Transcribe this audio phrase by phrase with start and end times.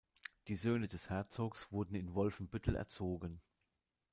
[0.47, 3.39] Die Söhne des Herzogs wurden in Wolfenbüttel erzogen.